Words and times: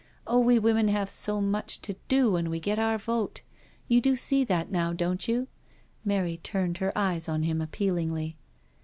Oh, 0.25 0.39
we 0.39 0.57
women 0.57 0.87
have 0.87 1.11
so 1.11 1.39
much 1.39 1.79
to 1.81 1.95
do 2.07 2.31
when 2.31 2.49
we 2.49 2.59
get 2.59 2.79
our 2.79 2.97
votel 2.97 3.41
You 3.87 4.01
do 4.01 4.15
see 4.15 4.43
that 4.45 4.71
now, 4.71 4.93
don't 4.93 5.27
you?*' 5.27 5.47
Mary 6.03 6.37
turned 6.41 6.79
her 6.79 6.91
eyes 6.97 7.29
on 7.29 7.43
him 7.43 7.61
appealingly. 7.61 8.35